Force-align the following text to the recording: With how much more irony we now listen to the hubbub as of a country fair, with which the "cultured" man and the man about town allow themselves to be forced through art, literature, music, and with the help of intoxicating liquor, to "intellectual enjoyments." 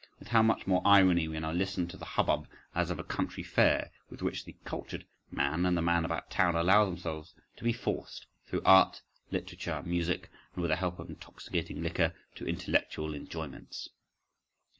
With 0.17 0.29
how 0.29 0.41
much 0.41 0.65
more 0.65 0.81
irony 0.83 1.27
we 1.27 1.39
now 1.39 1.51
listen 1.51 1.87
to 1.89 1.95
the 1.95 2.05
hubbub 2.17 2.47
as 2.73 2.89
of 2.89 2.97
a 2.97 3.03
country 3.03 3.43
fair, 3.43 3.91
with 4.09 4.23
which 4.23 4.45
the 4.45 4.55
"cultured" 4.65 5.05
man 5.29 5.63
and 5.63 5.77
the 5.77 5.81
man 5.83 6.05
about 6.05 6.31
town 6.31 6.55
allow 6.55 6.85
themselves 6.85 7.35
to 7.57 7.63
be 7.63 7.71
forced 7.71 8.25
through 8.47 8.63
art, 8.65 9.03
literature, 9.29 9.83
music, 9.85 10.31
and 10.55 10.63
with 10.63 10.69
the 10.69 10.77
help 10.77 10.97
of 10.97 11.07
intoxicating 11.11 11.83
liquor, 11.83 12.15
to 12.33 12.47
"intellectual 12.47 13.13
enjoyments." 13.13 13.89